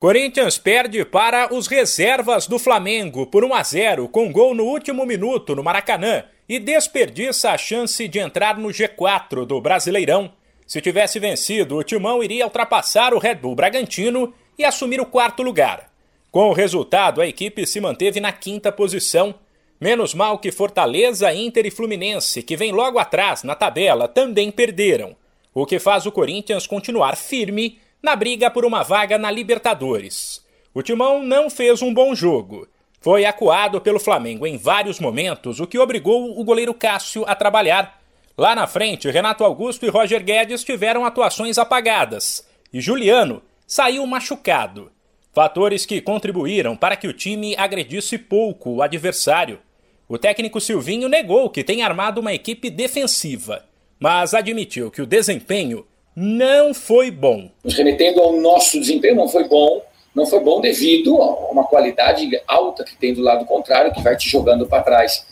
Corinthians 0.00 0.56
perde 0.56 1.04
para 1.04 1.52
os 1.52 1.66
reservas 1.66 2.46
do 2.46 2.58
Flamengo 2.58 3.26
por 3.26 3.44
1 3.44 3.52
a 3.52 3.62
0 3.62 4.08
com 4.08 4.32
gol 4.32 4.54
no 4.54 4.64
último 4.64 5.04
minuto 5.04 5.54
no 5.54 5.62
Maracanã 5.62 6.24
e 6.48 6.58
desperdiça 6.58 7.50
a 7.50 7.58
chance 7.58 8.08
de 8.08 8.18
entrar 8.18 8.56
no 8.56 8.70
G4 8.70 9.44
do 9.44 9.60
Brasileirão. 9.60 10.32
Se 10.66 10.80
tivesse 10.80 11.18
vencido, 11.18 11.76
o 11.76 11.82
Timão 11.82 12.24
iria 12.24 12.46
ultrapassar 12.46 13.12
o 13.12 13.18
Red 13.18 13.34
Bull 13.34 13.54
Bragantino 13.54 14.32
e 14.56 14.64
assumir 14.64 15.02
o 15.02 15.06
quarto 15.06 15.42
lugar. 15.42 15.92
Com 16.30 16.48
o 16.48 16.54
resultado, 16.54 17.20
a 17.20 17.26
equipe 17.26 17.66
se 17.66 17.78
manteve 17.78 18.20
na 18.20 18.32
quinta 18.32 18.72
posição. 18.72 19.34
Menos 19.78 20.14
mal 20.14 20.38
que 20.38 20.50
Fortaleza, 20.50 21.30
Inter 21.34 21.66
e 21.66 21.70
Fluminense, 21.70 22.42
que 22.42 22.56
vem 22.56 22.72
logo 22.72 22.98
atrás 22.98 23.42
na 23.42 23.54
tabela, 23.54 24.08
também 24.08 24.50
perderam, 24.50 25.14
o 25.52 25.66
que 25.66 25.78
faz 25.78 26.06
o 26.06 26.12
Corinthians 26.12 26.66
continuar 26.66 27.18
firme 27.18 27.78
na 28.02 28.16
briga 28.16 28.50
por 28.50 28.64
uma 28.64 28.82
vaga 28.82 29.18
na 29.18 29.30
Libertadores. 29.30 30.44
O 30.72 30.82
Timão 30.82 31.22
não 31.22 31.50
fez 31.50 31.82
um 31.82 31.92
bom 31.92 32.14
jogo. 32.14 32.68
Foi 33.00 33.24
acuado 33.24 33.80
pelo 33.80 33.98
Flamengo 33.98 34.46
em 34.46 34.56
vários 34.56 35.00
momentos, 35.00 35.58
o 35.58 35.66
que 35.66 35.78
obrigou 35.78 36.38
o 36.38 36.44
goleiro 36.44 36.74
Cássio 36.74 37.24
a 37.26 37.34
trabalhar. 37.34 38.00
Lá 38.36 38.54
na 38.54 38.66
frente, 38.66 39.10
Renato 39.10 39.44
Augusto 39.44 39.84
e 39.84 39.88
Roger 39.88 40.22
Guedes 40.22 40.62
tiveram 40.62 41.04
atuações 41.04 41.58
apagadas, 41.58 42.46
e 42.72 42.80
Juliano 42.80 43.42
saiu 43.66 44.06
machucado. 44.06 44.92
Fatores 45.32 45.86
que 45.86 46.00
contribuíram 46.00 46.76
para 46.76 46.96
que 46.96 47.06
o 47.06 47.12
time 47.12 47.54
agredisse 47.56 48.18
pouco 48.18 48.70
o 48.70 48.82
adversário. 48.82 49.60
O 50.08 50.18
técnico 50.18 50.60
Silvinho 50.60 51.08
negou 51.08 51.48
que 51.48 51.62
tem 51.62 51.82
armado 51.82 52.20
uma 52.20 52.34
equipe 52.34 52.68
defensiva, 52.68 53.64
mas 53.98 54.34
admitiu 54.34 54.90
que 54.90 55.00
o 55.00 55.06
desempenho 55.06 55.86
não 56.20 56.74
foi 56.74 57.10
bom. 57.10 57.50
Nos 57.64 57.74
remetendo 57.74 58.20
ao 58.20 58.38
nosso 58.38 58.78
desempenho, 58.78 59.16
não 59.16 59.28
foi 59.28 59.48
bom. 59.48 59.82
Não 60.14 60.26
foi 60.26 60.40
bom 60.40 60.60
devido 60.60 61.16
a 61.22 61.50
uma 61.50 61.64
qualidade 61.64 62.28
alta 62.46 62.84
que 62.84 62.94
tem 62.96 63.14
do 63.14 63.22
lado 63.22 63.46
contrário, 63.46 63.92
que 63.92 64.02
vai 64.02 64.16
te 64.16 64.28
jogando 64.28 64.66
para 64.66 64.82
trás. 64.82 65.24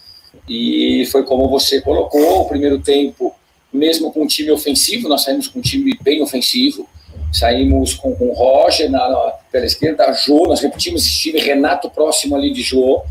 E 0.48 1.05
foi 1.12 1.25
como 1.25 1.48
você 1.48 1.83
colocou, 1.83 2.42
o 2.42 2.48
primeiro 2.48 2.78
tempo, 2.78 3.34
mesmo 3.72 4.11
com 4.12 4.22
um 4.22 4.27
time 4.27 4.50
ofensivo, 4.50 5.08
nós 5.08 5.25
saímos 5.25 5.48
com 5.48 5.58
um 5.58 5.62
time 5.62 5.98
bem 6.00 6.22
ofensivo, 6.22 6.89
saímos 7.33 7.92
com, 7.95 8.14
com 8.14 8.28
o 8.28 8.33
Roger 8.33 8.91
na, 8.91 9.11
na, 9.11 9.33
pela 9.52 9.67
esquerda, 9.67 10.11
Jô, 10.12 10.47
nós 10.47 10.61
repetimos 10.61 11.02
esse 11.02 11.19
time, 11.19 11.41
Renato 11.41 11.91
próximo 11.91 12.34
ali 12.36 12.50
de 12.50 12.62
Jô, 12.62 13.02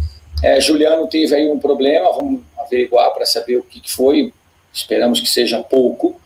é, 0.42 0.60
Juliano 0.62 1.06
teve 1.08 1.36
aí 1.36 1.48
um 1.50 1.60
problema, 1.60 2.12
vamos 2.14 2.42
averiguar 2.58 3.14
para 3.14 3.26
saber 3.26 3.58
o 3.58 3.64
que, 3.64 3.82
que 3.82 3.92
foi, 3.92 4.34
esperamos 4.74 5.20
que 5.20 5.28
seja 5.28 5.62
pouco, 5.62 6.20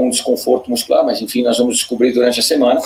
um 0.00 0.10
desconforto 0.10 0.70
muscular, 0.70 1.04
mas 1.04 1.20
enfim, 1.20 1.42
nós 1.42 1.58
vamos 1.58 1.76
descobrir 1.76 2.12
durante 2.12 2.40
a 2.40 2.42
semana. 2.42 2.80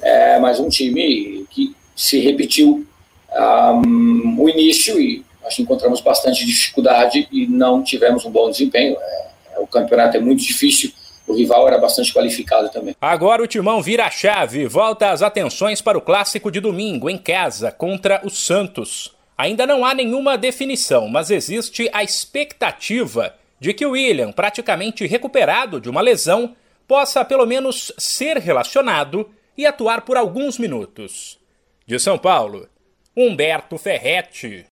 É, 0.00 0.38
mas 0.40 0.58
um 0.58 0.68
time 0.68 1.46
que 1.50 1.74
se 1.94 2.18
repetiu 2.18 2.84
um, 3.32 4.36
o 4.38 4.48
início 4.48 5.00
e 5.00 5.24
nós 5.42 5.58
encontramos 5.58 6.00
bastante 6.00 6.44
dificuldade 6.44 7.28
e 7.30 7.46
não 7.46 7.82
tivemos 7.82 8.24
um 8.24 8.30
bom 8.30 8.50
desempenho. 8.50 8.96
É, 8.98 9.26
é, 9.54 9.60
o 9.60 9.66
campeonato 9.66 10.16
é 10.16 10.20
muito 10.20 10.42
difícil. 10.42 10.92
O 11.26 11.34
rival 11.34 11.66
era 11.68 11.78
bastante 11.78 12.12
qualificado 12.12 12.68
também. 12.70 12.96
Agora 13.00 13.42
o 13.42 13.46
Timão 13.46 13.80
vira 13.80 14.06
a 14.06 14.10
chave, 14.10 14.66
volta 14.66 15.10
as 15.10 15.22
atenções 15.22 15.80
para 15.80 15.96
o 15.96 16.00
clássico 16.00 16.50
de 16.50 16.60
domingo 16.60 17.08
em 17.08 17.16
casa 17.16 17.70
contra 17.70 18.20
o 18.24 18.30
Santos. 18.30 19.14
Ainda 19.38 19.66
não 19.66 19.84
há 19.84 19.94
nenhuma 19.94 20.36
definição, 20.36 21.08
mas 21.08 21.30
existe 21.30 21.88
a 21.92 22.02
expectativa 22.02 23.34
de 23.62 23.72
que 23.72 23.86
o 23.86 23.92
William, 23.92 24.32
praticamente 24.32 25.06
recuperado 25.06 25.80
de 25.80 25.88
uma 25.88 26.00
lesão, 26.00 26.56
possa 26.88 27.24
pelo 27.24 27.46
menos 27.46 27.92
ser 27.96 28.38
relacionado 28.38 29.30
e 29.56 29.64
atuar 29.64 30.00
por 30.00 30.16
alguns 30.16 30.58
minutos. 30.58 31.38
De 31.86 31.96
São 32.00 32.18
Paulo, 32.18 32.68
Humberto 33.16 33.78
Ferretti. 33.78 34.60